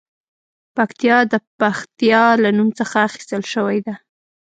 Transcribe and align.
پکتیا 0.75 1.17
د 1.31 1.33
پښتیا 1.59 2.23
له 2.43 2.49
نوم 2.57 2.69
څخه 2.79 2.95
اخیستل 3.07 3.43
شوې 3.53 3.79
ده 3.85 3.95